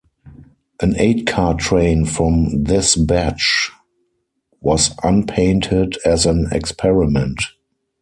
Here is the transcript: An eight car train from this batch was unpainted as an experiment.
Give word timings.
An 0.81 0.95
eight 0.97 1.27
car 1.27 1.53
train 1.53 2.05
from 2.05 2.63
this 2.63 2.95
batch 2.95 3.69
was 4.59 4.95
unpainted 5.03 5.95
as 6.03 6.25
an 6.25 6.47
experiment. 6.51 7.39